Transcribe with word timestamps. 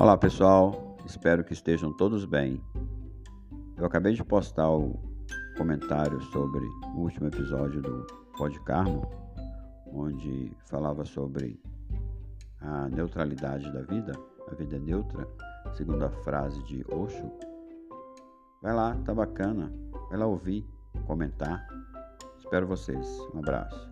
Olá 0.00 0.16
pessoal, 0.16 0.96
espero 1.04 1.44
que 1.44 1.52
estejam 1.52 1.92
todos 1.92 2.24
bem. 2.24 2.58
Eu 3.76 3.84
acabei 3.84 4.14
de 4.14 4.24
postar 4.24 4.70
o 4.70 4.98
comentário 5.58 6.18
sobre 6.32 6.64
o 6.96 7.00
último 7.00 7.26
episódio 7.26 7.82
do 7.82 8.06
Pod 8.34 8.58
Carmo, 8.60 9.06
onde 9.92 10.56
falava 10.70 11.04
sobre 11.04 11.60
a 12.62 12.88
neutralidade 12.88 13.70
da 13.70 13.82
vida, 13.82 14.12
a 14.50 14.54
vida 14.54 14.76
é 14.76 14.78
neutra, 14.78 15.28
segundo 15.74 16.02
a 16.02 16.10
frase 16.24 16.62
de 16.62 16.82
Osho. 16.90 17.30
Vai 18.62 18.74
lá, 18.74 18.96
tá 19.04 19.12
bacana. 19.12 19.70
Vai 20.08 20.18
lá 20.18 20.24
ouvir, 20.24 20.66
comentar. 21.06 21.68
Espero 22.38 22.66
vocês. 22.66 23.06
Um 23.34 23.40
abraço. 23.40 23.89